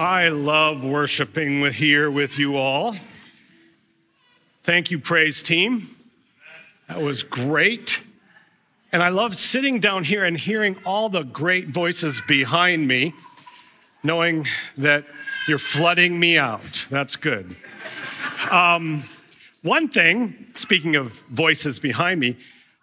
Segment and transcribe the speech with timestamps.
[0.00, 2.96] I love worshiping with, here with you all.
[4.64, 5.90] Thank you, praise team.
[6.88, 8.00] That was great.
[8.92, 13.12] And I love sitting down here and hearing all the great voices behind me,
[14.02, 14.46] knowing
[14.78, 15.04] that
[15.46, 16.86] you're flooding me out.
[16.88, 17.54] That's good.
[18.50, 19.04] Um,
[19.60, 22.38] one thing, speaking of voices behind me,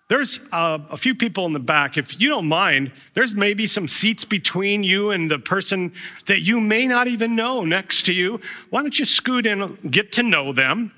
[0.09, 1.97] there's uh, a few people in the back.
[1.97, 5.91] If you don't mind, there's maybe some seats between you and the person
[6.27, 8.39] that you may not even know next to you.
[8.69, 10.93] Why don't you scoot in, get to know them,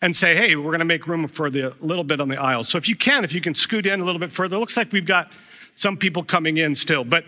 [0.00, 2.64] and say, hey, we're going to make room for the little bit on the aisle.
[2.64, 4.76] So if you can, if you can scoot in a little bit further, it looks
[4.76, 5.30] like we've got
[5.76, 7.04] some people coming in still.
[7.04, 7.24] But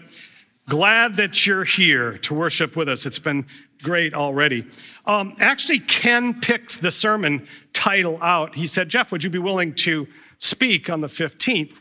[0.66, 3.04] glad that you're here to worship with us.
[3.04, 3.46] It's been
[3.82, 4.66] great already.
[5.04, 8.54] Um, actually, Ken picked the sermon title out.
[8.54, 10.06] He said, Jeff, would you be willing to?
[10.38, 11.80] Speak on the 15th.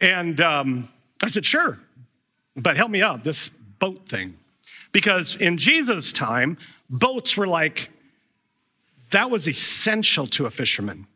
[0.00, 0.88] And um,
[1.22, 1.78] I said, sure,
[2.56, 4.36] but help me out, this boat thing.
[4.92, 6.56] Because in Jesus' time,
[6.88, 7.90] boats were like,
[9.10, 11.06] that was essential to a fisherman.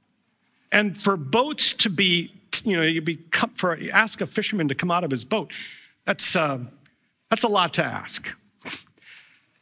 [0.71, 2.33] And for boats to be,
[2.65, 3.19] you know, you'd be
[3.55, 5.53] for you ask a fisherman to come out of his boat,
[6.05, 6.59] that's uh,
[7.31, 8.29] that's a lot to ask.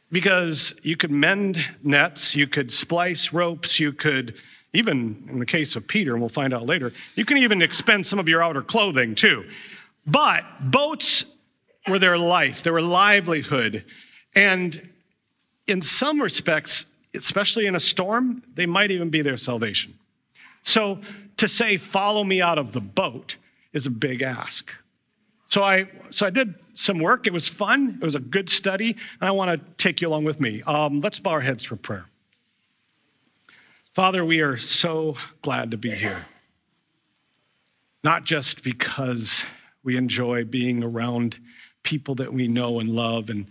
[0.09, 4.35] Because you could mend nets, you could splice ropes, you could
[4.77, 8.05] even in the case of Peter, and we'll find out later, you can even expend
[8.05, 9.43] some of your outer clothing too.
[10.05, 11.25] But boats
[11.89, 13.83] were their life, their livelihood.
[14.35, 14.89] And
[15.65, 19.95] in some respects, especially in a storm, they might even be their salvation.
[20.61, 20.99] So
[21.37, 23.37] to say, follow me out of the boat
[23.73, 24.69] is a big ask.
[25.49, 27.25] So I, so I did some work.
[27.25, 27.97] It was fun.
[27.99, 28.91] It was a good study.
[29.19, 30.61] And I want to take you along with me.
[30.63, 32.05] Um, let's bow our heads for prayer.
[33.97, 36.27] Father, we are so glad to be here.
[38.03, 39.43] Not just because
[39.83, 41.39] we enjoy being around
[41.81, 43.47] people that we know and love and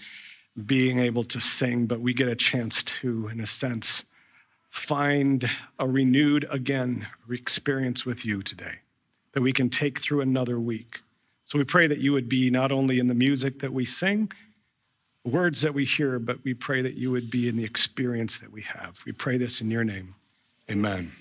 [0.65, 4.05] being able to sing, but we get a chance to, in a sense,
[4.71, 8.77] find a renewed, again, experience with you today
[9.33, 11.01] that we can take through another week.
[11.47, 14.31] So we pray that you would be not only in the music that we sing,
[15.25, 18.53] words that we hear, but we pray that you would be in the experience that
[18.53, 19.01] we have.
[19.05, 20.15] We pray this in your name.
[20.71, 21.13] Amen.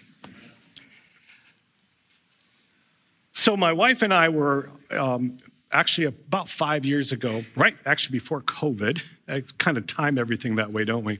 [3.34, 5.38] So, my wife and I were um,
[5.72, 7.76] actually about five years ago, right?
[7.86, 9.02] Actually, before COVID.
[9.28, 11.20] I kind of time everything that way, don't we?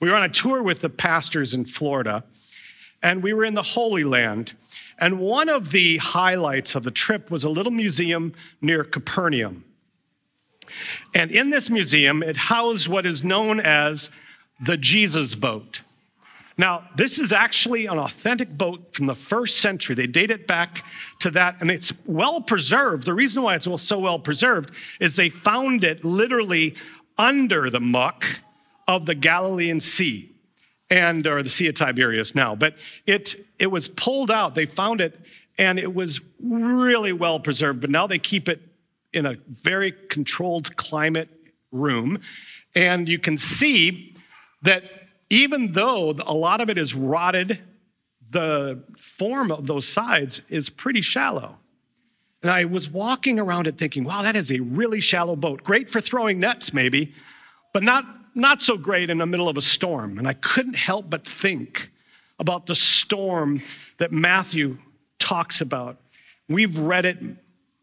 [0.00, 2.24] We were on a tour with the pastors in Florida,
[3.02, 4.54] and we were in the Holy Land.
[4.98, 9.64] And one of the highlights of the trip was a little museum near Capernaum.
[11.14, 14.10] And in this museum, it housed what is known as
[14.60, 15.82] the Jesus boat.
[16.58, 19.94] Now, this is actually an authentic boat from the first century.
[19.94, 20.84] They date it back
[21.20, 23.04] to that, and it's well preserved.
[23.04, 26.74] The reason why it's so well preserved is they found it literally
[27.18, 28.24] under the muck
[28.88, 30.30] of the Galilean Sea
[30.88, 32.54] and or the Sea of Tiberias now.
[32.54, 34.54] But it it was pulled out.
[34.54, 35.18] They found it,
[35.58, 37.82] and it was really well preserved.
[37.82, 38.62] But now they keep it
[39.12, 41.28] in a very controlled climate
[41.70, 42.20] room,
[42.74, 44.14] and you can see
[44.62, 44.84] that
[45.30, 47.60] even though a lot of it is rotted,
[48.30, 51.56] the form of those sides is pretty shallow.
[52.42, 55.64] And I was walking around it thinking, wow, that is a really shallow boat.
[55.64, 57.14] Great for throwing nets, maybe,
[57.72, 58.04] but not,
[58.34, 60.18] not so great in the middle of a storm.
[60.18, 61.90] And I couldn't help but think
[62.38, 63.62] about the storm
[63.98, 64.78] that Matthew
[65.18, 65.98] talks about.
[66.48, 67.18] We've read it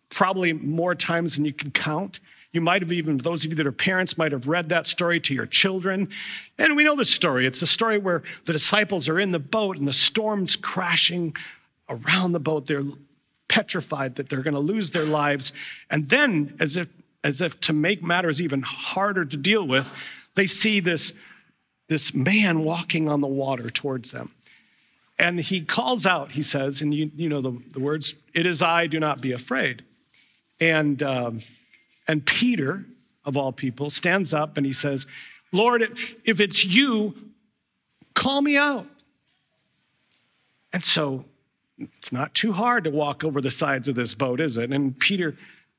[0.09, 2.19] probably more times than you can count.
[2.53, 5.19] You might have even, those of you that are parents, might have read that story
[5.21, 6.09] to your children.
[6.59, 7.47] And we know the story.
[7.47, 11.35] It's the story where the disciples are in the boat and the storm's crashing
[11.89, 12.67] around the boat.
[12.67, 12.83] They're
[13.47, 15.51] petrified that they're going to lose their lives.
[15.89, 16.87] And then, as if,
[17.23, 19.91] as if to make matters even harder to deal with,
[20.35, 21.11] they see this,
[21.87, 24.31] this man walking on the water towards them.
[25.17, 28.61] And he calls out, he says, and you, you know the, the words, It is
[28.61, 29.83] I, do not be afraid.
[30.59, 31.41] And um,
[32.07, 32.85] and Peter,
[33.25, 35.05] of all people, stands up and he says,
[35.51, 37.15] Lord, if it's you,
[38.13, 38.87] call me out.
[40.71, 41.25] And so
[41.77, 44.71] it's not too hard to walk over the sides of this boat, is it?
[44.71, 45.35] And Peter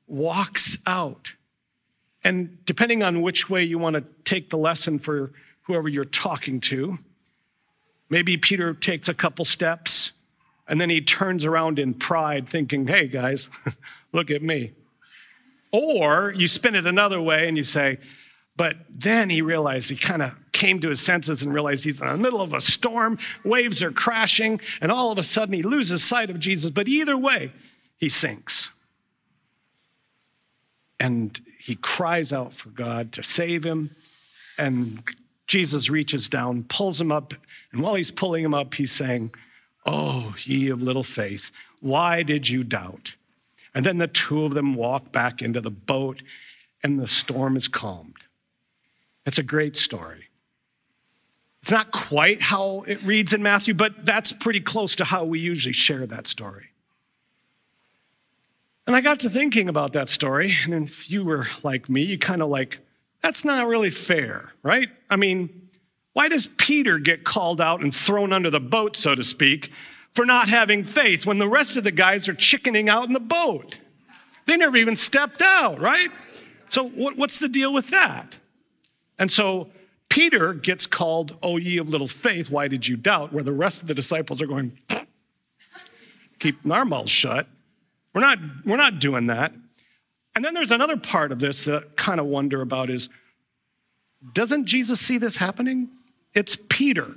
[0.07, 1.35] walks out.
[2.23, 5.33] And depending on which way you want to take the lesson for
[5.63, 6.99] whoever you're talking to,
[8.09, 10.13] maybe Peter takes a couple steps
[10.67, 13.51] and then he turns around in pride, thinking, hey guys,
[14.13, 14.73] look at me.
[15.77, 17.99] Or you spin it another way and you say,
[18.57, 22.07] but then he realized he kind of came to his senses and realized he's in
[22.07, 26.05] the middle of a storm, waves are crashing, and all of a sudden he loses
[26.05, 26.71] sight of Jesus.
[26.71, 27.51] But either way,
[27.97, 28.71] he sinks.
[31.01, 33.97] And he cries out for God to save him.
[34.57, 35.03] And
[35.49, 37.35] Jesus reaches down, pulls him up.
[37.73, 39.35] And while he's pulling him up, he's saying,
[39.85, 41.51] Oh, ye of little faith,
[41.81, 43.17] why did you doubt?
[43.75, 46.23] And then the two of them walk back into the boat,
[46.83, 48.17] and the storm is calmed.
[49.27, 50.29] It's a great story.
[51.63, 55.41] It's not quite how it reads in Matthew, but that's pretty close to how we
[55.41, 56.67] usually share that story.
[58.87, 62.19] And I got to thinking about that story, and if you were like me, you
[62.19, 62.81] kind of like,
[63.23, 64.91] that's not really fair, right?
[65.09, 65.71] I mean,
[66.13, 69.73] why does Peter get called out and thrown under the boat, so to speak,
[70.15, 73.21] for not having faith when the rest of the guys are chickening out in the
[73.21, 73.79] boat?
[74.47, 76.11] They never even stepped out, right?
[76.69, 78.39] So, what's the deal with that?
[79.19, 79.71] And so,
[80.09, 83.33] Peter gets called, O ye of little faith, why did you doubt?
[83.33, 84.79] Where the rest of the disciples are going,
[86.39, 87.47] keep our mouths shut.
[88.15, 89.53] We're not, we're not doing that.
[90.37, 93.09] And then there's another part of this that I kind of wonder about is
[94.33, 95.91] doesn't Jesus see this happening?
[96.33, 97.15] It's Peter,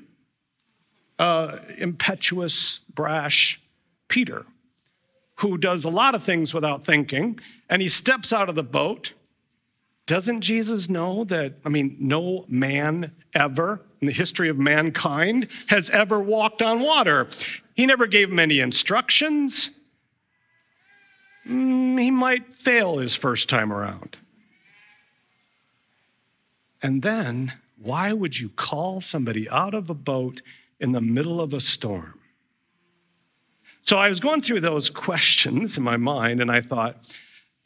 [1.19, 3.61] uh, impetuous, brash
[4.07, 4.45] Peter,
[5.37, 9.13] who does a lot of things without thinking, and he steps out of the boat.
[10.05, 15.89] Doesn't Jesus know that, I mean, no man ever in the history of mankind has
[15.89, 17.27] ever walked on water?
[17.75, 19.69] He never gave him any instructions.
[21.47, 24.17] Mm, he might fail his first time around.
[26.81, 30.41] And then, why would you call somebody out of a boat
[30.79, 32.19] in the middle of a storm?
[33.83, 36.97] So I was going through those questions in my mind, and I thought,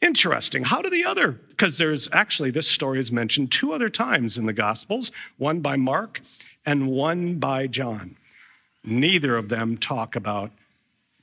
[0.00, 0.64] interesting.
[0.64, 4.46] How do the other, because there's actually, this story is mentioned two other times in
[4.46, 6.20] the Gospels, one by Mark
[6.64, 8.16] and one by John.
[8.84, 10.52] Neither of them talk about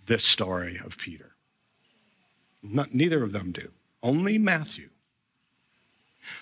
[0.06, 1.32] this story of Peter.
[2.62, 3.72] Not, neither of them do,
[4.04, 4.90] only Matthew.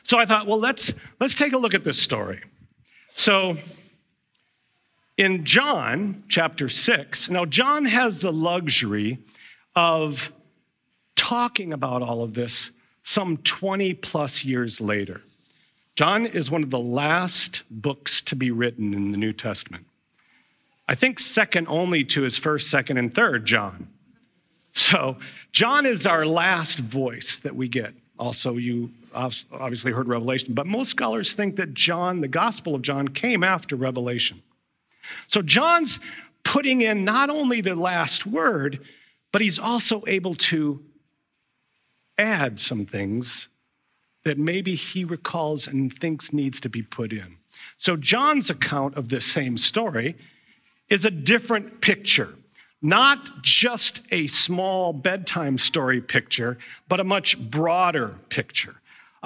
[0.04, 2.42] So I thought, well, let's, let's take a look at this story.
[3.14, 3.58] So
[5.18, 9.18] in John chapter 6, now John has the luxury
[9.76, 10.32] of
[11.16, 12.72] talking about all of this
[13.04, 15.22] some 20 plus years later.
[15.96, 19.88] John is one of the last books to be written in the New Testament.
[20.88, 23.88] I think second only to his first, second, and third John.
[24.74, 25.18] So,
[25.52, 27.96] John is our last voice that we get.
[28.20, 33.08] Also, you obviously heard Revelation, but most scholars think that John, the Gospel of John,
[33.08, 34.44] came after Revelation.
[35.28, 36.00] So, John's
[36.44, 38.80] putting in not only the last word,
[39.32, 40.84] but he's also able to
[42.18, 43.48] add some things
[44.24, 47.38] that maybe he recalls and thinks needs to be put in.
[47.78, 50.16] So, John's account of this same story
[50.90, 52.34] is a different picture
[52.82, 56.58] not just a small bedtime story picture,
[56.88, 58.76] but a much broader picture.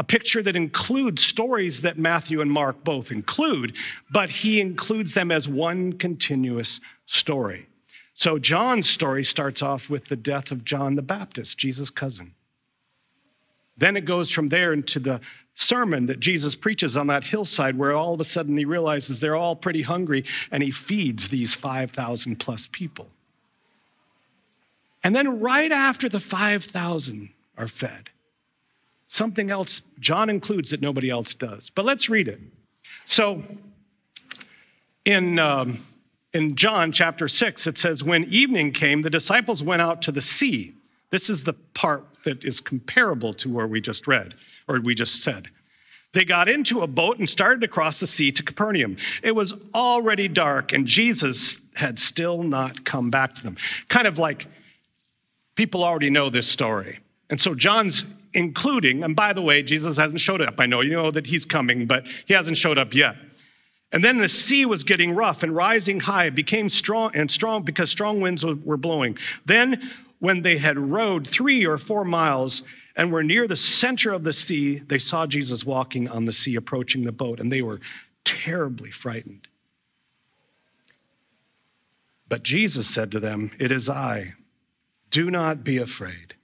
[0.02, 3.76] A picture that includes stories that Matthew and Mark both include,
[4.10, 7.68] but he includes them as one continuous story.
[8.16, 12.34] So John's story starts off with the death of John the Baptist, Jesus' cousin.
[13.78, 15.22] Then it goes from there into the
[15.54, 19.36] sermon that Jesus preaches on that hillside where all of a sudden he realizes they're
[19.36, 23.10] all pretty hungry and he feeds these 5,000 plus people.
[25.04, 28.10] And then right after the 5,000 are fed,
[29.12, 31.70] something else John includes that nobody else does.
[31.70, 32.40] But let's read it.
[33.06, 33.44] So
[35.04, 35.86] in, um,
[36.34, 40.22] in John chapter 6, it says, When evening came, the disciples went out to the
[40.22, 40.74] sea.
[41.10, 44.34] This is the part that is comparable to where we just read,
[44.68, 45.50] or we just said.
[46.14, 48.96] They got into a boat and started to cross the sea to Capernaum.
[49.24, 53.58] It was already dark, and Jesus had still not come back to them.
[53.90, 54.48] Kind of like
[55.56, 57.00] people already know this story.
[57.30, 60.56] And so John's including, and by the way, Jesus hasn't showed up.
[60.60, 63.16] I know you know that he's coming, but he hasn't showed up yet.
[63.92, 67.64] And then the sea was getting rough and rising high, it became strong and strong
[67.64, 69.18] because strong winds were blowing.
[69.46, 72.62] Then, when they had rowed three or four miles
[72.96, 76.56] and were near the center of the sea, they saw Jesus walking on the sea,
[76.56, 77.82] approaching the boat, and they were
[78.24, 79.48] terribly frightened.
[82.30, 84.36] But Jesus said to them, It is I
[85.10, 86.36] do not be afraid.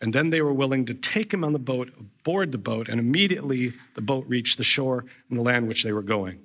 [0.00, 2.98] And then they were willing to take him on the boat, aboard the boat, and
[2.98, 6.40] immediately the boat reached the shore and the land which they were going.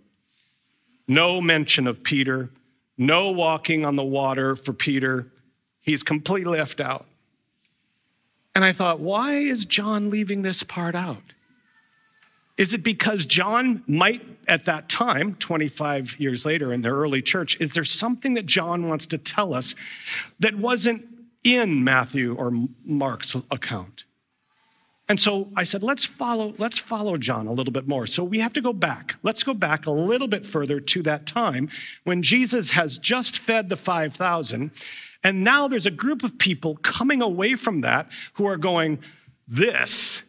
[1.07, 2.49] No mention of Peter,
[2.97, 5.31] no walking on the water for Peter.
[5.81, 7.05] He's completely left out.
[8.53, 11.33] And I thought, why is John leaving this part out?
[12.57, 17.59] Is it because John might, at that time, 25 years later in the early church,
[17.59, 19.75] is there something that John wants to tell us
[20.39, 21.05] that wasn't
[21.45, 22.51] in Matthew or
[22.83, 24.03] Mark's account?
[25.07, 28.07] And so I said, let's follow, let's follow John a little bit more.
[28.07, 29.15] So we have to go back.
[29.21, 31.69] Let's go back a little bit further to that time
[32.03, 34.71] when Jesus has just fed the 5,000.
[35.23, 38.99] And now there's a group of people coming away from that who are going,
[39.47, 40.23] This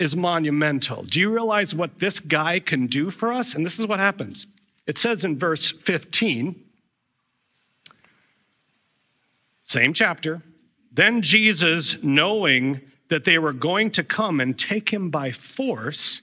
[0.00, 1.04] is monumental.
[1.04, 3.54] Do you realize what this guy can do for us?
[3.54, 4.48] And this is what happens.
[4.86, 6.56] It says in verse 15,
[9.64, 10.42] same chapter.
[10.92, 16.22] Then Jesus, knowing that they were going to come and take him by force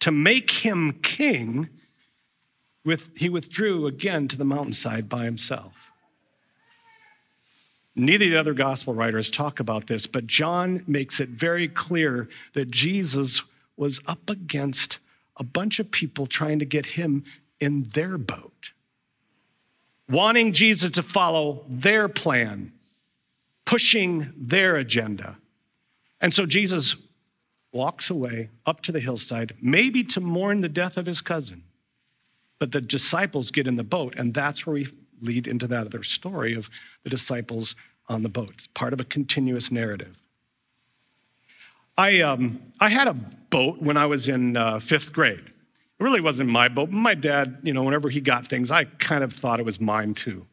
[0.00, 1.70] to make him king,
[2.84, 5.90] with, he withdrew again to the mountainside by himself.
[7.96, 12.28] Neither of the other gospel writers talk about this, but John makes it very clear
[12.52, 13.42] that Jesus
[13.76, 14.98] was up against
[15.36, 17.24] a bunch of people trying to get him
[17.60, 18.72] in their boat,
[20.08, 22.73] wanting Jesus to follow their plan,
[23.64, 25.36] pushing their agenda.
[26.20, 26.96] And so Jesus
[27.72, 31.64] walks away up to the hillside, maybe to mourn the death of his cousin.
[32.58, 34.88] But the disciples get in the boat, and that's where we
[35.20, 36.70] lead into that other story of
[37.02, 37.74] the disciples
[38.08, 38.50] on the boat.
[38.54, 40.22] It's part of a continuous narrative.
[41.96, 45.44] I, um, I had a boat when I was in uh, fifth grade.
[45.46, 46.90] It really wasn't my boat.
[46.90, 50.14] My dad, you know, whenever he got things, I kind of thought it was mine
[50.14, 50.46] too.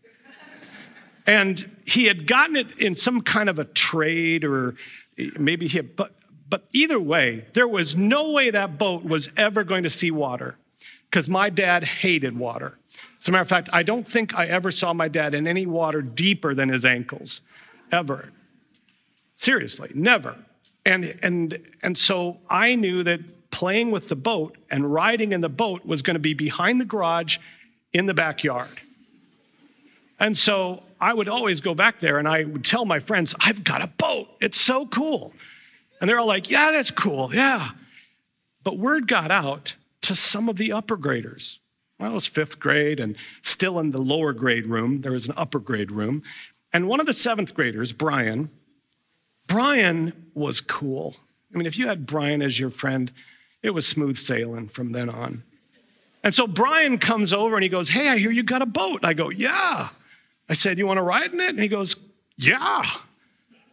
[1.25, 4.75] And he had gotten it in some kind of a trade or
[5.37, 6.13] maybe he had, but,
[6.49, 10.57] but either way, there was no way that boat was ever going to see water
[11.09, 12.77] because my dad hated water.
[13.21, 15.65] As a matter of fact, I don't think I ever saw my dad in any
[15.65, 17.41] water deeper than his ankles,
[17.91, 18.31] ever.
[19.37, 20.35] Seriously, never.
[20.85, 25.49] And, and, and so I knew that playing with the boat and riding in the
[25.49, 27.37] boat was going to be behind the garage
[27.93, 28.81] in the backyard.
[30.19, 33.63] And so I would always go back there and I would tell my friends, I've
[33.63, 34.29] got a boat.
[34.39, 35.33] It's so cool.
[35.99, 37.33] And they're all like, yeah, that's cool.
[37.33, 37.71] Yeah.
[38.63, 41.59] But word got out to some of the upper graders
[42.01, 45.01] well, it was fifth grade and still in the lower grade room.
[45.01, 46.23] There was an upper grade room.
[46.73, 48.49] And one of the seventh graders, Brian,
[49.47, 51.15] Brian was cool.
[51.53, 53.11] I mean, if you had Brian as your friend,
[53.61, 55.43] it was smooth sailing from then on.
[56.23, 59.05] And so Brian comes over and he goes, Hey, I hear you got a boat.
[59.05, 59.89] I go, Yeah.
[60.51, 61.49] I said, You want to ride in it?
[61.51, 61.95] And he goes,
[62.37, 62.83] Yeah.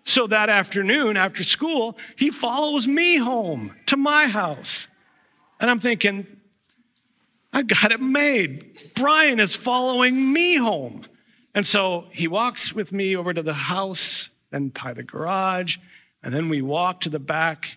[0.04, 4.86] So that afternoon after school, he follows me home to my house.
[5.60, 6.24] And I'm thinking,
[7.52, 8.94] I got it made.
[8.94, 11.02] Brian is following me home.
[11.52, 15.78] And so he walks with me over to the house, then by the garage,
[16.22, 17.76] and then we walk to the back.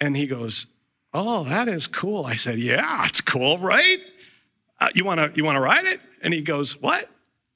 [0.00, 0.66] And he goes,
[1.12, 2.24] Oh, that is cool.
[2.24, 3.98] I said, Yeah, it's cool, right?
[4.80, 6.00] Uh, you wanna you wanna ride it?
[6.22, 7.10] And he goes, What?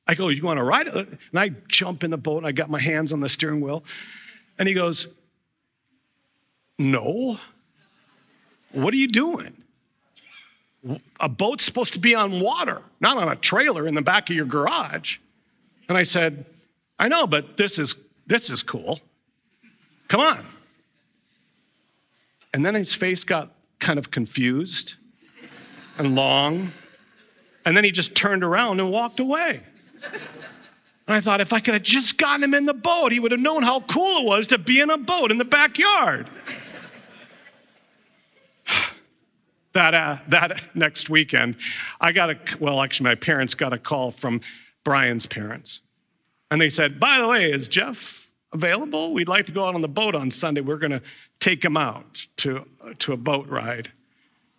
[0.08, 0.94] I go, You wanna ride it?
[0.96, 3.84] And I jump in the boat and I got my hands on the steering wheel.
[4.58, 5.06] And he goes,
[6.78, 7.38] No.
[8.72, 9.54] What are you doing?
[11.20, 14.36] a boat's supposed to be on water, not on a trailer in the back of
[14.36, 15.18] your garage.
[15.88, 16.46] And I said,
[16.98, 17.96] I know, but this is
[18.26, 19.00] this is cool.
[20.08, 20.46] Come on.
[22.52, 24.94] And then his face got kind of confused
[25.98, 26.72] and long.
[27.64, 29.62] And then he just turned around and walked away.
[30.04, 33.32] And I thought, if I could have just gotten him in the boat, he would
[33.32, 36.28] have known how cool it was to be in a boat in the backyard.
[39.72, 41.56] that, uh, that next weekend,
[41.98, 44.42] I got a, well, actually, my parents got a call from
[44.84, 45.80] Brian's parents.
[46.50, 49.14] And they said, by the way, is Jeff available?
[49.14, 50.60] We'd like to go out on the boat on Sunday.
[50.60, 51.02] We're going to
[51.40, 52.66] take him out to,
[52.98, 53.90] to a boat ride.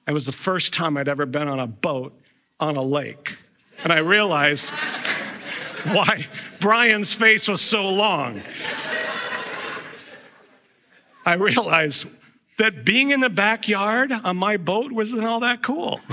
[0.08, 2.20] It was the first time I'd ever been on a boat
[2.60, 3.38] on a lake.
[3.84, 4.72] And I realized
[5.94, 6.28] why
[6.60, 8.42] Brian's face was so long.
[11.26, 12.08] I realized
[12.58, 16.02] that being in the backyard on my boat wasn't all that cool.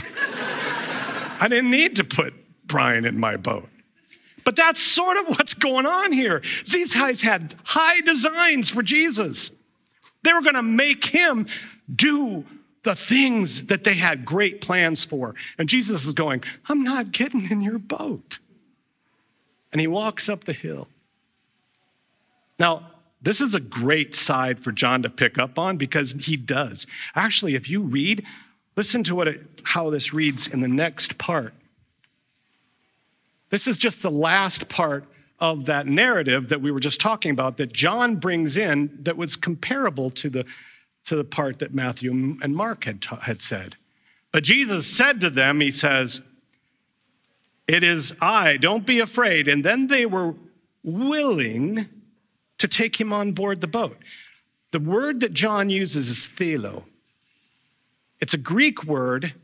[1.41, 2.35] I didn't need to put
[2.67, 3.69] Brian in my boat.
[4.45, 6.43] But that's sort of what's going on here.
[6.71, 9.51] These guys had high designs for Jesus.
[10.23, 11.47] They were going to make him
[11.93, 12.45] do
[12.85, 15.35] the things that they had great plans for.
[15.59, 18.39] And Jesus is going, I'm not getting in your boat.
[19.77, 20.89] And he walks up the hill.
[22.59, 26.87] Now, this is a great side for John to pick up on because he does.
[27.15, 28.25] Actually, if you read,
[28.75, 31.53] listen to what it, how this reads in the next part.
[33.51, 35.05] This is just the last part
[35.41, 39.37] of that narrative that we were just talking about that John brings in that was
[39.37, 40.47] comparable to the,
[41.05, 43.77] to the part that Matthew and Mark had, ta- had said.
[44.33, 46.23] But Jesus said to them, He says,
[47.67, 49.49] It is I, don't be afraid.
[49.49, 50.35] And then they were
[50.83, 51.89] willing
[52.59, 53.99] to take him on board the boat.
[54.71, 56.85] The word that John uses is thelo.
[58.21, 59.35] It's a Greek word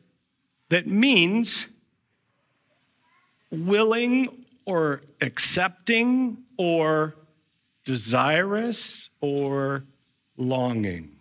[0.68, 1.66] that means
[3.50, 7.14] willing or accepting or
[7.84, 9.84] desirous or
[10.36, 11.16] longing.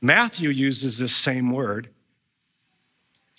[0.00, 1.90] Matthew uses this same word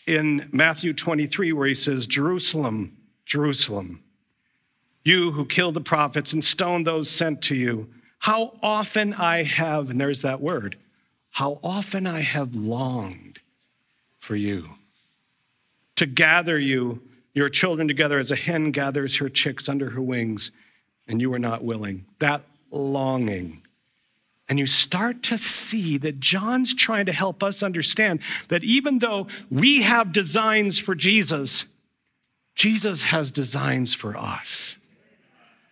[0.07, 4.03] in Matthew 23, where he says, Jerusalem, Jerusalem,
[5.03, 7.89] you who kill the prophets and stone those sent to you,
[8.19, 10.77] how often I have, and there's that word,
[11.31, 13.39] how often I have longed
[14.19, 14.69] for you
[15.95, 17.01] to gather you,
[17.33, 20.51] your children together as a hen gathers her chicks under her wings,
[21.07, 22.05] and you were not willing.
[22.19, 23.61] That longing.
[24.51, 29.27] And you start to see that John's trying to help us understand that even though
[29.49, 31.63] we have designs for Jesus,
[32.53, 34.75] Jesus has designs for us.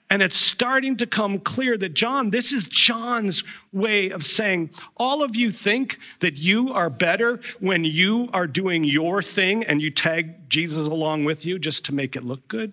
[0.10, 3.44] And it's starting to come clear that John, this is John's
[3.74, 8.86] way of saying, all of you think that you are better when you are doing
[8.86, 12.72] your thing and you tag Jesus along with you just to make it look good.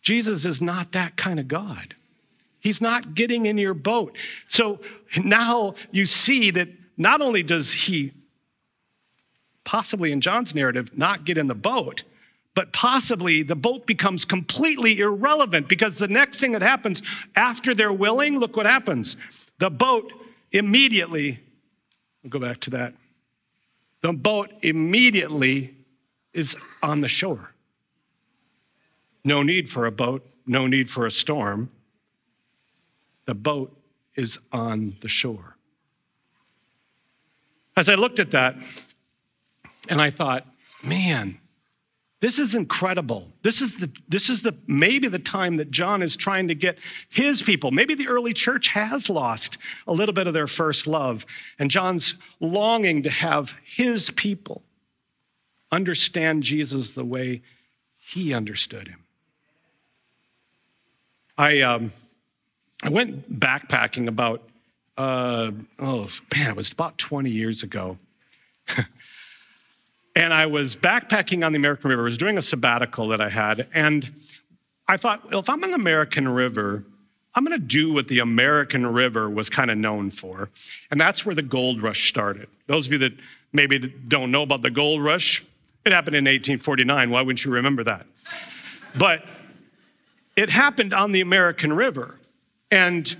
[0.00, 1.96] Jesus is not that kind of God.
[2.60, 4.16] He's not getting in your boat.
[4.48, 4.80] So
[5.22, 8.12] now you see that not only does he,
[9.64, 12.02] possibly in John's narrative, not get in the boat,
[12.54, 17.02] but possibly the boat becomes completely irrelevant because the next thing that happens
[17.36, 19.16] after they're willing, look what happens.
[19.58, 20.12] The boat
[20.50, 21.38] immediately,
[22.22, 22.94] we'll go back to that.
[24.00, 25.76] The boat immediately
[26.32, 27.52] is on the shore.
[29.24, 31.70] No need for a boat, no need for a storm.
[33.28, 33.78] The boat
[34.16, 35.58] is on the shore.
[37.76, 38.56] As I looked at that,
[39.86, 40.46] and I thought,
[40.82, 41.38] man,
[42.20, 43.28] this is incredible.
[43.42, 46.78] This is the this is the maybe the time that John is trying to get
[47.10, 47.70] his people.
[47.70, 51.26] Maybe the early church has lost a little bit of their first love
[51.58, 54.62] and John's longing to have his people
[55.70, 57.42] understand Jesus the way
[57.98, 59.04] he understood him.
[61.36, 61.92] I um,
[62.82, 64.42] I went backpacking about
[64.96, 67.98] uh, oh man, it was about 20 years ago.
[70.18, 72.02] And I was backpacking on the American River.
[72.02, 73.68] I was doing a sabbatical that I had.
[73.72, 74.10] And
[74.88, 76.82] I thought, well, if I'm on the American River,
[77.36, 80.50] I'm going to do what the American River was kind of known for.
[80.90, 82.48] And that's where the gold rush started.
[82.66, 83.12] Those of you that
[83.52, 85.46] maybe don't know about the gold rush,
[85.84, 87.10] it happened in 1849.
[87.10, 88.04] Why wouldn't you remember that?
[88.98, 89.24] But
[90.34, 92.17] it happened on the American River.
[92.70, 93.16] And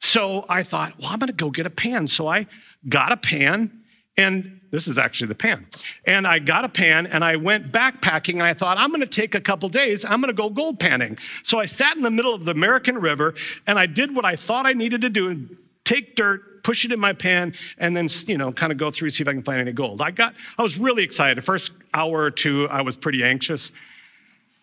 [0.00, 2.06] so I thought, well, I'm going to go get a pan.
[2.06, 2.46] So I
[2.88, 3.82] got a pan
[4.16, 5.66] and this is actually the pan.
[6.06, 9.34] And I got a pan and I went backpacking and I thought, I'm gonna take
[9.34, 11.18] a couple days, I'm gonna go gold panning.
[11.42, 13.34] So I sat in the middle of the American River
[13.66, 15.48] and I did what I thought I needed to do
[15.84, 19.10] take dirt, push it in my pan, and then, you know, kind of go through,
[19.10, 20.00] see if I can find any gold.
[20.00, 21.36] I got, I was really excited.
[21.36, 23.72] The first hour or two, I was pretty anxious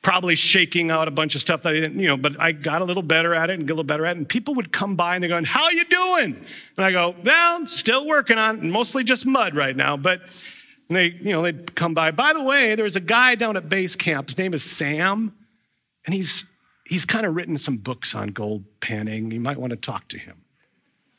[0.02, 2.82] probably shaking out a bunch of stuff that I didn't, you know, but I got
[2.82, 4.20] a little better at it and get a little better at it.
[4.20, 6.46] And people would come by and they're going, How you doing?
[6.78, 9.98] And I go, Well, still working on mostly just mud right now.
[9.98, 10.22] But
[10.90, 12.12] they, you know, they'd come by.
[12.12, 14.30] By the way, there's a guy down at base camp.
[14.30, 15.34] His name is Sam,
[16.06, 16.46] and he's
[16.86, 19.32] he's kind of written some books on gold panning.
[19.32, 20.44] You might want to talk to him.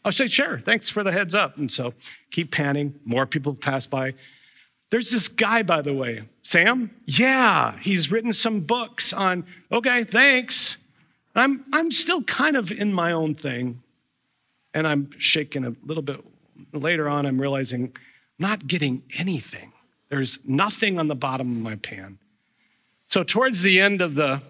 [0.04, 1.58] I'll say, sure, thanks for the heads up.
[1.58, 1.92] And so
[2.30, 2.98] keep panning.
[3.04, 4.14] More people pass by.
[4.90, 6.90] There's this guy, by the way, Sam.
[7.06, 10.76] Yeah, he's written some books on, okay, thanks.
[11.34, 13.82] I'm, I'm still kind of in my own thing.
[14.74, 16.20] And I'm shaking a little bit.
[16.72, 17.92] Later on, I'm realizing I'm
[18.38, 19.72] not getting anything.
[20.08, 22.18] There's nothing on the bottom of my pan.
[23.08, 24.40] So, towards the end of the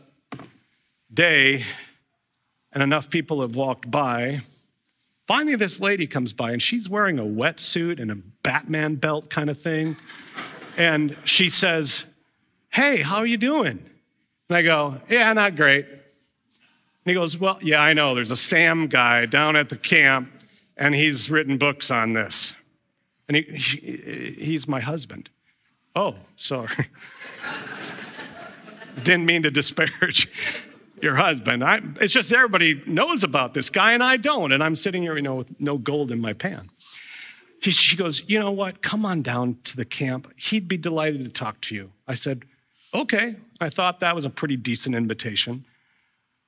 [1.13, 1.65] day,
[2.73, 4.41] and enough people have walked by,
[5.31, 9.49] finally this lady comes by and she's wearing a wetsuit and a Batman belt kind
[9.49, 9.97] of thing.
[10.77, 12.03] And she says,
[12.71, 13.79] Hey, how are you doing?
[14.49, 15.87] And I go, Yeah, not great.
[15.87, 16.01] And
[17.05, 18.17] he goes, Well, yeah, I know.
[18.17, 20.33] There's a Sam guy down at the camp,
[20.77, 22.57] and he's written books on this.
[23.29, 25.31] And he, he he's my husband.
[25.95, 26.89] Oh, sorry.
[28.97, 30.29] Didn't mean to disparage.
[31.03, 31.65] Your husband.
[31.65, 34.53] I, it's just everybody knows about this guy and I don't.
[34.53, 36.71] And I'm sitting here, you know, with no gold in my pan.
[37.61, 38.83] She, she goes, You know what?
[38.83, 40.33] Come on down to the camp.
[40.37, 41.93] He'd be delighted to talk to you.
[42.09, 42.45] I said,
[42.95, 43.37] Okay.
[43.61, 45.65] I thought that was a pretty decent invitation.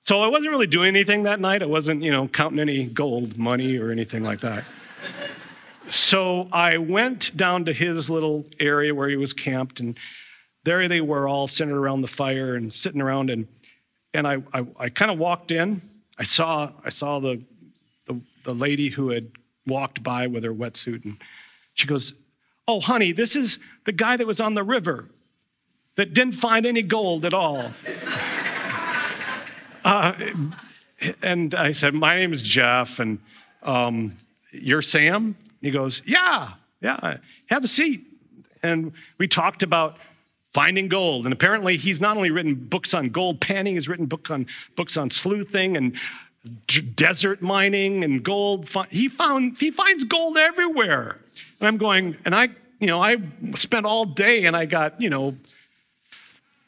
[0.04, 1.62] So I wasn't really doing anything that night.
[1.62, 4.64] I wasn't, you know, counting any gold money or anything like that.
[5.86, 9.96] so I went down to his little area where he was camped, and
[10.64, 13.30] there they were all centered around the fire and sitting around.
[13.30, 13.46] And,
[14.14, 15.80] and I, I, I kind of walked in.
[16.18, 17.42] I saw, I saw the,
[18.06, 19.30] the, the lady who had
[19.66, 21.16] walked by with her wetsuit, and
[21.74, 22.12] she goes,
[22.68, 25.08] Oh, honey, this is the guy that was on the river
[25.96, 27.70] that didn't find any gold at all.
[29.84, 30.12] Uh,
[31.24, 33.18] and I said, My name is Jeff, and
[33.64, 34.16] um,
[34.52, 35.34] you're Sam?
[35.60, 38.06] He goes, Yeah, yeah, have a seat.
[38.62, 39.96] And we talked about
[40.52, 41.24] finding gold.
[41.24, 44.96] And apparently, he's not only written books on gold panning, he's written book on, books
[44.96, 45.96] on sleuthing and
[46.94, 48.68] desert mining and gold.
[48.90, 51.18] He, found, he finds gold everywhere.
[51.60, 52.48] And I'm going, and I,
[52.80, 53.16] you know, I
[53.54, 55.36] spent all day and I got, you know,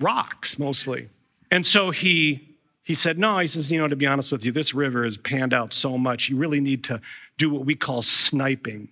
[0.01, 1.09] rocks mostly.
[1.51, 4.53] And so he he said, No, he says, you know, to be honest with you,
[4.53, 7.01] this river has panned out so much, you really need to
[7.39, 8.89] do what we call sniping.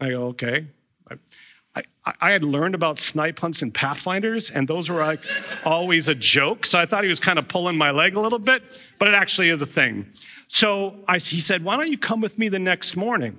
[0.00, 0.66] I go, Okay.
[1.74, 1.84] I,
[2.20, 5.20] I, had learned about snipe hunts and pathfinders, and those were like
[5.64, 6.66] always a joke.
[6.66, 8.62] So I thought he was kind of pulling my leg a little bit,
[8.98, 10.06] but it actually is a thing.
[10.48, 13.38] So I, he said, Why don't you come with me the next morning?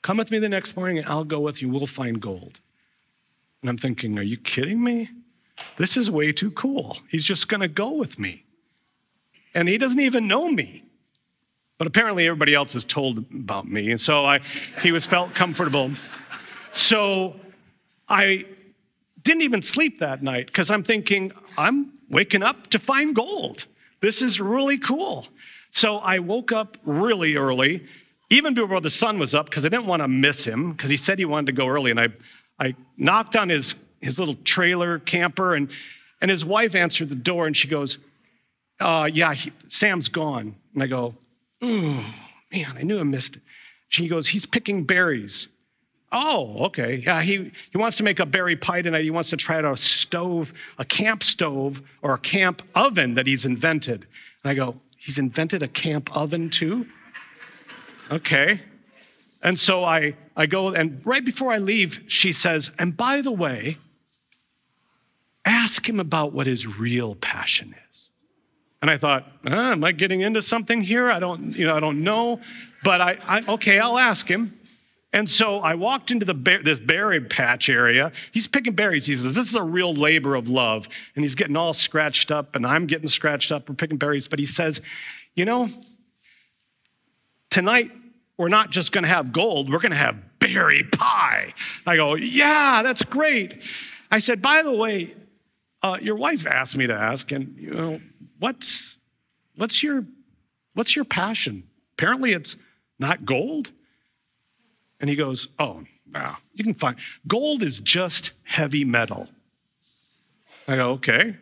[0.00, 1.68] Come with me the next morning, and I'll go with you.
[1.68, 2.60] We'll find gold.
[3.60, 5.10] And I'm thinking, Are you kidding me?
[5.76, 6.96] This is way too cool.
[7.08, 8.44] He's just going to go with me.
[9.54, 10.84] And he doesn't even know me.
[11.76, 13.90] But apparently everybody else has told about me.
[13.90, 14.40] And so I,
[14.82, 15.90] he was felt comfortable.
[16.74, 17.36] So
[18.08, 18.46] I
[19.22, 23.66] didn't even sleep that night because I'm thinking, I'm waking up to find gold.
[24.00, 25.26] This is really cool.
[25.70, 27.86] So I woke up really early,
[28.30, 30.96] even before the sun was up, because I didn't want to miss him, because he
[30.96, 31.90] said he wanted to go early.
[31.90, 32.08] And I,
[32.60, 35.70] I knocked on his his little trailer camper, and,
[36.20, 37.98] and his wife answered the door and she goes,
[38.78, 40.54] uh, Yeah, he, Sam's gone.
[40.74, 41.16] And I go,
[41.62, 42.14] Oh,
[42.52, 43.42] man, I knew I missed it.
[43.88, 45.48] She goes, He's picking berries.
[46.14, 47.02] Oh, okay.
[47.04, 49.02] Yeah, he, he wants to make a berry pie tonight.
[49.02, 53.26] He wants to try out a stove, a camp stove or a camp oven that
[53.26, 54.06] he's invented.
[54.42, 56.86] And I go, He's invented a camp oven too?
[58.10, 58.62] Okay.
[59.42, 63.32] And so I, I go, and right before I leave, she says, And by the
[63.32, 63.76] way,
[65.44, 68.08] Ask him about what his real passion is.
[68.80, 71.10] And I thought, ah, am I getting into something here?
[71.10, 72.40] I don't, you know, I don't know.
[72.82, 74.58] But I, I okay, I'll ask him.
[75.14, 78.10] And so I walked into the this berry patch area.
[78.32, 79.06] He's picking berries.
[79.06, 80.88] He says, This is a real labor of love.
[81.14, 83.68] And he's getting all scratched up, and I'm getting scratched up.
[83.68, 84.26] We're picking berries.
[84.26, 84.82] But he says,
[85.36, 85.68] You know,
[87.48, 87.92] tonight
[88.36, 91.54] we're not just going to have gold, we're going to have berry pie.
[91.86, 93.62] I go, Yeah, that's great.
[94.10, 95.14] I said, By the way,
[95.80, 98.00] uh, your wife asked me to ask, and you know,
[98.40, 98.98] what's
[99.54, 100.06] what's your
[100.72, 101.68] what's your passion?
[101.92, 102.56] Apparently, it's
[102.98, 103.70] not gold.
[105.04, 106.96] And he goes, Oh, wow, you can find
[107.28, 109.28] gold is just heavy metal.
[110.66, 111.36] I go, okay.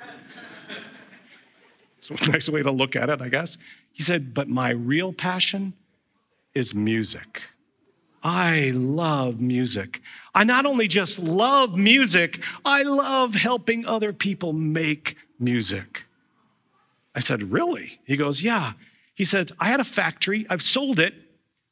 [2.00, 3.58] So nice way to look at it, I guess.
[3.92, 5.74] He said, but my real passion
[6.54, 7.42] is music.
[8.22, 10.00] I love music.
[10.34, 16.06] I not only just love music, I love helping other people make music.
[17.14, 18.00] I said, Really?
[18.06, 18.72] He goes, Yeah.
[19.14, 21.12] He says, I had a factory, I've sold it,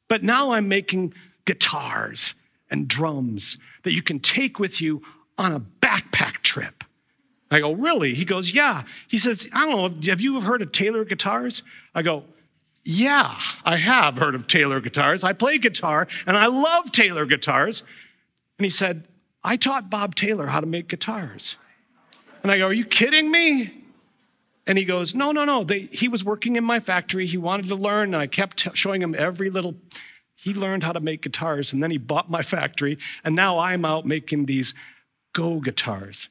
[0.07, 2.33] but now I'm making guitars
[2.69, 5.01] and drums that you can take with you
[5.37, 6.83] on a backpack trip.
[7.49, 8.13] I go, Really?
[8.13, 8.83] He goes, Yeah.
[9.07, 11.63] He says, I don't know, have you heard of Taylor guitars?
[11.93, 12.23] I go,
[12.83, 15.23] yeah, I have heard of Taylor guitars.
[15.23, 17.83] I play guitar and I love Taylor guitars.
[18.57, 19.07] And he said,
[19.43, 21.57] I taught Bob Taylor how to make guitars.
[22.43, 23.73] And I go, Are you kidding me?
[24.65, 25.63] And he goes, No, no, no.
[25.63, 27.27] They, he was working in my factory.
[27.27, 29.75] He wanted to learn, and I kept t- showing him every little.
[30.41, 33.85] He learned how to make guitars, and then he bought my factory, and now I'm
[33.85, 34.73] out making these
[35.33, 36.29] go guitars.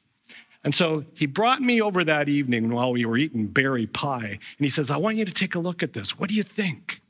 [0.63, 4.65] And so he brought me over that evening while we were eating berry pie, and
[4.65, 6.19] he says, I want you to take a look at this.
[6.19, 7.01] What do you think?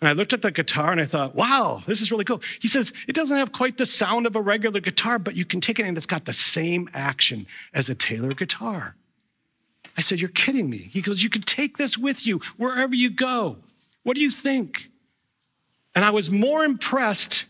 [0.00, 2.40] And I looked at the guitar and I thought, wow, this is really cool.
[2.60, 5.60] He says, it doesn't have quite the sound of a regular guitar, but you can
[5.60, 8.96] take it and it's got the same action as a Taylor guitar.
[9.96, 10.88] I said, You're kidding me.
[10.90, 13.58] He goes, You can take this with you wherever you go.
[14.02, 14.89] What do you think?
[15.94, 17.46] And I was more impressed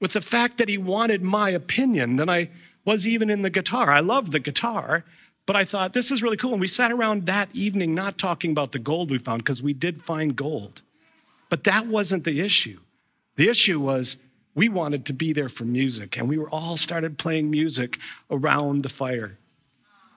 [0.00, 2.50] with the fact that he wanted my opinion than I
[2.84, 3.90] was even in the guitar.
[3.90, 5.04] I loved the guitar,
[5.46, 6.52] But I thought, this is really cool.
[6.52, 9.72] And we sat around that evening not talking about the gold we found, because we
[9.72, 10.82] did find gold.
[11.48, 12.78] But that wasn't the issue.
[13.34, 14.16] The issue was
[14.54, 17.98] we wanted to be there for music, and we were all started playing music
[18.30, 19.38] around the fire.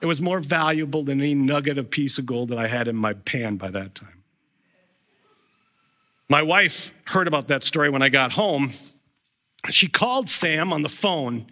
[0.00, 2.96] It was more valuable than any nugget of piece of gold that I had in
[2.96, 4.22] my pan by that time.
[6.28, 8.72] My wife heard about that story when I got home.
[9.70, 11.46] She called Sam on the phone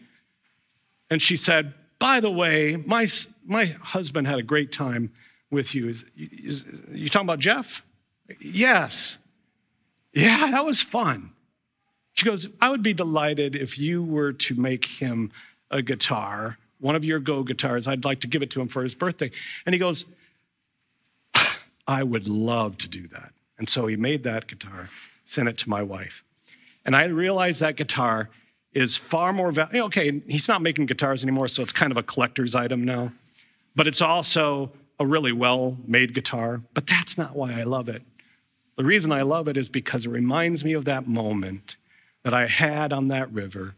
[1.10, 3.06] and she said, By the way, my,
[3.44, 5.12] my husband had a great time
[5.50, 5.88] with you.
[5.88, 7.84] Is, is, you talking about Jeff?
[8.40, 9.18] Yes.
[10.14, 11.32] Yeah, that was fun.
[12.14, 15.32] She goes, I would be delighted if you were to make him
[15.70, 17.86] a guitar, one of your Go guitars.
[17.86, 19.30] I'd like to give it to him for his birthday.
[19.64, 20.04] And he goes,
[21.86, 23.32] I would love to do that.
[23.58, 24.88] And so he made that guitar,
[25.24, 26.24] sent it to my wife.
[26.84, 28.28] And I realized that guitar
[28.72, 29.86] is far more valuable.
[29.86, 33.12] Okay, he's not making guitars anymore, so it's kind of a collector's item now.
[33.76, 36.62] But it's also a really well made guitar.
[36.74, 38.02] But that's not why I love it.
[38.76, 41.76] The reason I love it is because it reminds me of that moment
[42.22, 43.74] that I had on that river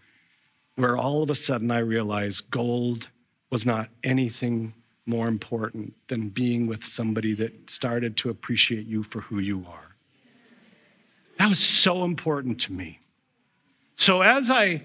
[0.76, 3.08] where all of a sudden I realized gold
[3.50, 4.74] was not anything
[5.06, 9.96] more important than being with somebody that started to appreciate you for who you are.
[11.38, 13.00] That was so important to me.
[13.96, 14.82] So as I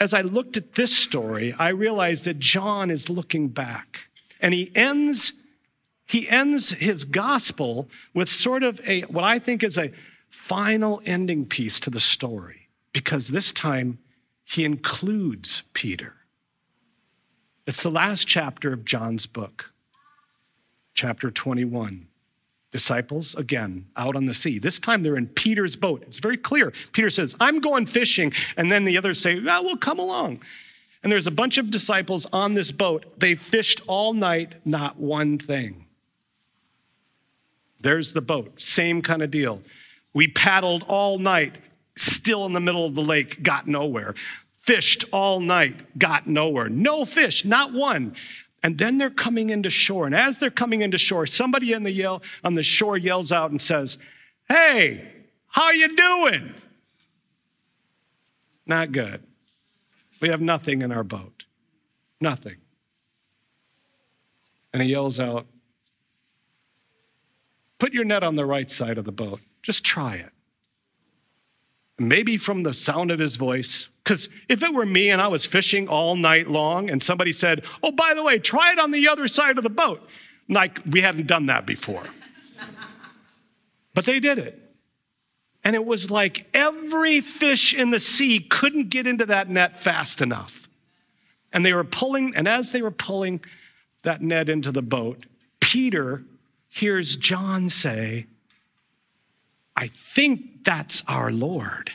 [0.00, 4.08] as I looked at this story, I realized that John is looking back
[4.40, 5.32] and he ends
[6.06, 9.92] he ends his gospel with sort of a what I think is a
[10.30, 13.98] final ending piece to the story because this time
[14.44, 16.14] he includes Peter.
[17.68, 19.74] It's the last chapter of John's book,
[20.94, 22.08] chapter 21.
[22.72, 24.58] Disciples, again, out on the sea.
[24.58, 26.02] This time they're in Peter's boat.
[26.06, 26.72] It's very clear.
[26.92, 28.32] Peter says, I'm going fishing.
[28.56, 30.40] And then the others say, Well, we'll come along.
[31.02, 33.04] And there's a bunch of disciples on this boat.
[33.18, 35.84] They fished all night, not one thing.
[37.82, 39.60] There's the boat, same kind of deal.
[40.14, 41.58] We paddled all night,
[41.98, 44.14] still in the middle of the lake, got nowhere
[44.68, 46.68] fished all night, got nowhere.
[46.68, 48.14] No fish, not one.
[48.62, 50.04] And then they're coming into shore.
[50.04, 53.50] And as they're coming into shore, somebody in the yell, on the shore yells out
[53.50, 53.96] and says,
[54.46, 55.10] Hey,
[55.46, 56.52] how you doing?
[58.66, 59.22] Not good.
[60.20, 61.44] We have nothing in our boat.
[62.20, 62.56] Nothing.
[64.74, 65.46] And he yells out,
[67.78, 69.40] Put your net on the right side of the boat.
[69.62, 70.32] Just try it.
[71.98, 75.44] Maybe from the sound of his voice, because if it were me and I was
[75.44, 79.08] fishing all night long and somebody said, Oh, by the way, try it on the
[79.08, 80.06] other side of the boat,
[80.48, 82.04] like we hadn't done that before.
[83.94, 84.62] but they did it.
[85.64, 90.22] And it was like every fish in the sea couldn't get into that net fast
[90.22, 90.68] enough.
[91.52, 93.40] And they were pulling, and as they were pulling
[94.02, 95.26] that net into the boat,
[95.60, 96.24] Peter
[96.68, 98.26] hears John say,
[99.78, 101.92] I think that's our Lord.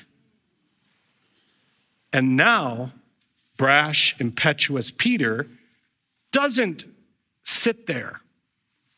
[2.13, 2.93] And now,
[3.58, 5.46] brash, impetuous Peter
[6.32, 6.86] doesn't
[7.43, 8.22] sit there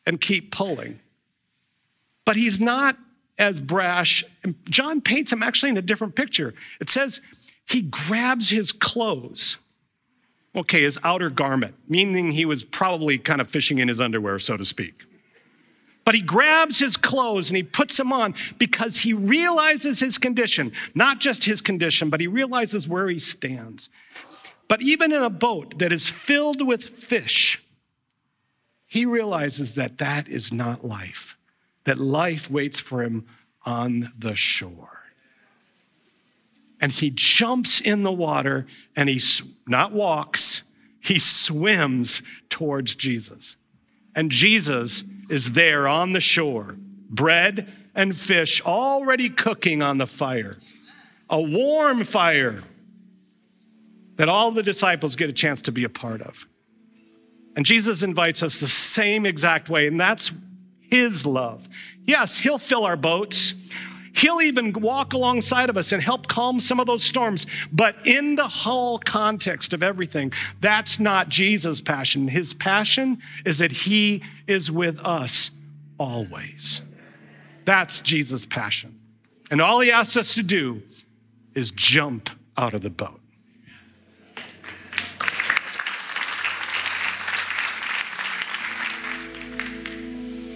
[0.06, 1.00] and keep pulling.
[2.24, 2.96] But he's not
[3.38, 4.22] as brash.
[4.70, 6.54] John paints him actually in a different picture.
[6.80, 7.20] It says
[7.68, 9.56] he grabs his clothes,
[10.54, 14.56] okay, his outer garment, meaning he was probably kind of fishing in his underwear, so
[14.56, 15.02] to speak.
[16.06, 20.70] But he grabs his clothes and he puts them on because he realizes his condition,
[20.94, 23.88] not just his condition, but he realizes where he stands.
[24.68, 27.60] But even in a boat that is filled with fish,
[28.86, 31.36] he realizes that that is not life,
[31.82, 33.26] that life waits for him
[33.64, 35.02] on the shore.
[36.80, 39.20] And he jumps in the water and he
[39.66, 40.62] not walks,
[41.00, 43.56] he swims towards Jesus.
[44.14, 46.76] And Jesus is there on the shore,
[47.08, 50.56] bread and fish already cooking on the fire,
[51.30, 52.60] a warm fire
[54.16, 56.46] that all the disciples get a chance to be a part of.
[57.54, 60.30] And Jesus invites us the same exact way, and that's
[60.80, 61.68] his love.
[62.04, 63.54] Yes, he'll fill our boats.
[64.16, 67.46] He'll even walk alongside of us and help calm some of those storms.
[67.70, 72.26] But in the whole context of everything, that's not Jesus' passion.
[72.28, 75.50] His passion is that he is with us
[75.98, 76.80] always.
[77.66, 78.98] That's Jesus' passion.
[79.50, 80.82] And all he asks us to do
[81.54, 83.20] is jump out of the boat.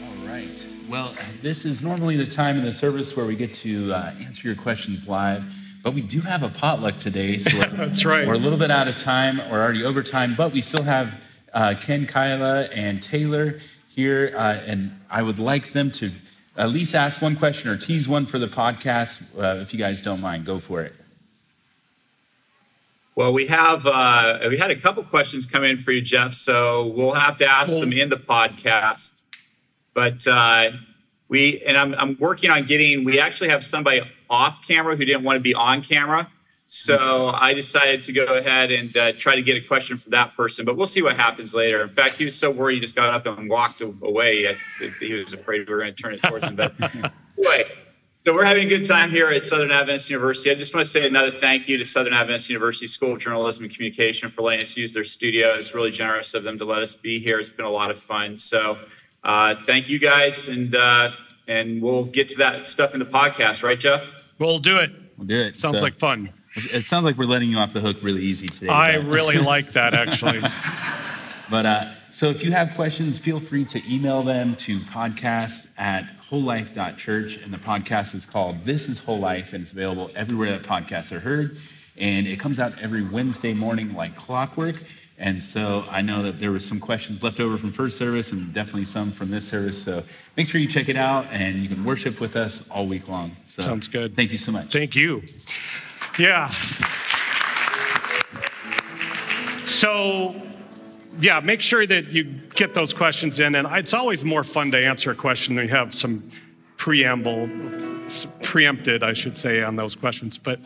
[0.03, 0.66] All right.
[0.88, 4.46] Well, this is normally the time in the service where we get to uh, answer
[4.46, 5.44] your questions live,
[5.83, 7.38] but we do have a potluck today.
[7.38, 8.26] So That's right.
[8.26, 9.38] We're a little bit out of time.
[9.50, 11.14] We're already over time, but we still have
[11.53, 16.12] uh, Ken, Kyla, and Taylor here, uh, and I would like them to
[16.57, 19.22] at least ask one question or tease one for the podcast.
[19.37, 20.94] Uh, if you guys don't mind, go for it.
[23.16, 26.33] Well, we have uh, we had a couple questions come in for you, Jeff.
[26.33, 29.22] So we'll have to ask them in the podcast.
[29.92, 30.70] But uh,
[31.31, 33.05] we and I'm I'm working on getting.
[33.05, 36.31] We actually have somebody off camera who didn't want to be on camera.
[36.66, 40.37] So I decided to go ahead and uh, try to get a question from that
[40.37, 41.83] person, but we'll see what happens later.
[41.83, 44.57] In fact, he was so worried he just got up and walked away.
[45.01, 46.55] He was afraid we were going to turn it towards him.
[46.55, 46.73] But
[47.37, 47.64] anyway,
[48.25, 50.53] so we're having a good time here at Southern Adventist University.
[50.53, 53.64] I just want to say another thank you to Southern Adventist University School of Journalism
[53.64, 55.55] and Communication for letting us use their studio.
[55.55, 57.40] It's really generous of them to let us be here.
[57.40, 58.38] It's been a lot of fun.
[58.38, 58.79] So
[59.24, 61.11] uh, thank you guys, and uh,
[61.48, 64.09] and we'll get to that stuff in the podcast, right, Jeff?
[64.38, 64.90] We'll do it.
[65.16, 65.56] We'll do it.
[65.56, 66.30] Sounds So- like fun.
[66.56, 68.68] It sounds like we're letting you off the hook really easy today.
[68.68, 70.42] I but- really like that, actually.
[71.50, 76.04] But uh, so if you have questions, feel free to email them to podcast at
[76.30, 77.38] wholelife.church.
[77.38, 81.11] And the podcast is called This is Whole Life, and it's available everywhere that podcasts
[81.11, 81.56] are heard.
[81.96, 84.76] And it comes out every Wednesday morning like clockwork.
[85.20, 88.54] And so I know that there was some questions left over from first service and
[88.54, 89.80] definitely some from this service.
[89.80, 90.02] So
[90.35, 93.37] make sure you check it out and you can worship with us all week long.
[93.44, 94.16] So Sounds good.
[94.16, 94.72] Thank you so much.
[94.72, 95.22] Thank you.
[96.18, 96.48] Yeah.
[99.66, 100.35] So,
[101.20, 103.54] yeah, make sure that you get those questions in.
[103.54, 106.26] And it's always more fun to answer a question when you have some
[106.78, 107.46] preamble,
[108.42, 110.38] preempted, I should say, on those questions.
[110.38, 110.61] But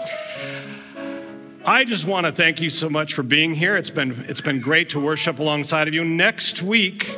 [1.67, 3.75] I just want to thank you so much for being here.
[3.75, 6.05] It's been, it's been great to worship alongside of you.
[6.05, 7.17] Next week,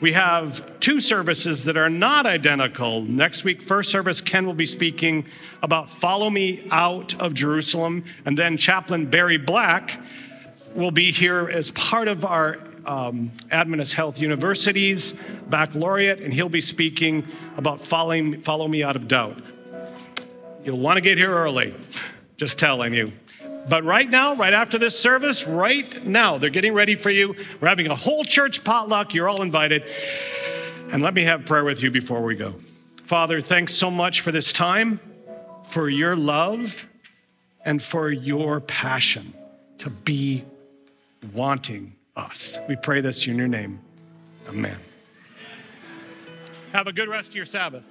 [0.00, 3.02] we have two services that are not identical.
[3.02, 5.26] Next week, first service, Ken will be speaking
[5.62, 8.06] about Follow Me Out of Jerusalem.
[8.24, 10.00] And then Chaplain Barry Black
[10.74, 15.12] will be here as part of our um, Adventist Health University's
[15.50, 19.42] baccalaureate, and he'll be speaking about following, Follow Me Out of Doubt.
[20.64, 21.74] You'll want to get here early,
[22.38, 23.12] just telling you.
[23.68, 27.34] But right now, right after this service, right now, they're getting ready for you.
[27.60, 29.14] We're having a whole church potluck.
[29.14, 29.84] You're all invited.
[30.90, 32.54] And let me have prayer with you before we go.
[33.04, 35.00] Father, thanks so much for this time,
[35.68, 36.86] for your love,
[37.64, 39.32] and for your passion
[39.78, 40.44] to be
[41.32, 42.58] wanting us.
[42.68, 43.80] We pray this in your name.
[44.48, 44.76] Amen.
[46.72, 47.84] Have a good rest of your Sabbath.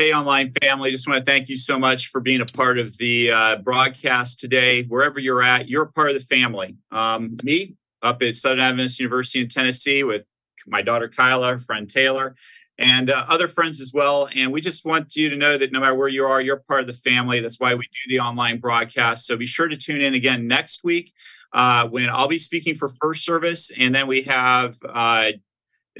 [0.00, 2.96] Hey, online family, just want to thank you so much for being a part of
[2.98, 4.84] the uh, broadcast today.
[4.84, 6.76] Wherever you're at, you're part of the family.
[6.92, 10.24] Um, me up at Southern Adventist University in Tennessee with
[10.68, 12.36] my daughter Kyla, friend Taylor,
[12.78, 14.28] and uh, other friends as well.
[14.36, 16.82] And we just want you to know that no matter where you are, you're part
[16.82, 17.40] of the family.
[17.40, 19.26] That's why we do the online broadcast.
[19.26, 21.12] So be sure to tune in again next week
[21.52, 23.72] uh, when I'll be speaking for first service.
[23.76, 25.32] And then we have uh,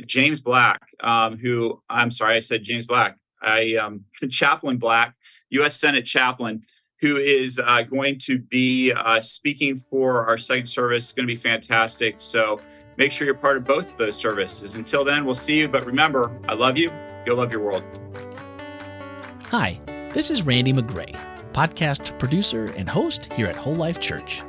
[0.06, 3.16] James Black, um, who I'm sorry, I said James Black.
[3.42, 5.14] I um, Chaplain Black,
[5.50, 5.76] U.S.
[5.76, 6.62] Senate chaplain,
[7.00, 11.04] who is uh, going to be uh, speaking for our second service.
[11.04, 12.16] It's going to be fantastic.
[12.18, 12.60] So
[12.96, 14.74] make sure you're part of both of those services.
[14.74, 15.68] Until then, we'll see you.
[15.68, 16.90] But remember, I love you.
[17.24, 17.84] Go love your world.
[19.50, 19.80] Hi,
[20.12, 21.16] this is Randy Magray,
[21.52, 24.42] podcast producer and host here at Whole Life Church.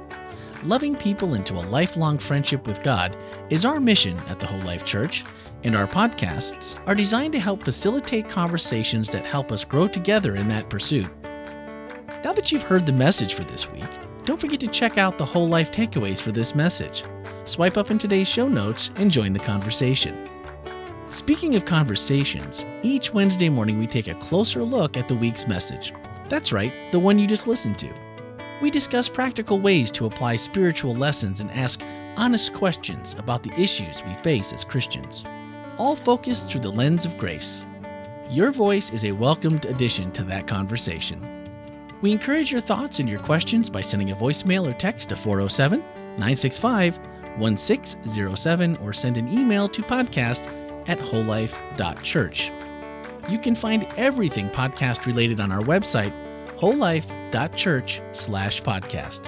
[0.63, 3.15] Loving people into a lifelong friendship with God
[3.49, 5.23] is our mission at the Whole Life Church,
[5.63, 10.47] and our podcasts are designed to help facilitate conversations that help us grow together in
[10.47, 11.09] that pursuit.
[12.23, 13.83] Now that you've heard the message for this week,
[14.25, 17.03] don't forget to check out the Whole Life takeaways for this message.
[17.45, 20.29] Swipe up in today's show notes and join the conversation.
[21.09, 25.93] Speaking of conversations, each Wednesday morning we take a closer look at the week's message.
[26.27, 27.91] That's right, the one you just listened to.
[28.61, 31.83] We discuss practical ways to apply spiritual lessons and ask
[32.17, 35.25] honest questions about the issues we face as Christians,
[35.79, 37.63] all focused through the lens of grace.
[38.29, 41.25] Your voice is a welcomed addition to that conversation.
[42.01, 45.79] We encourage your thoughts and your questions by sending a voicemail or text to 407
[45.79, 46.99] 965
[47.39, 50.47] 1607 or send an email to podcast
[50.87, 52.51] at wholelife.church.
[53.29, 56.13] You can find everything podcast related on our website,
[56.57, 59.27] wholelife.church slash podcast.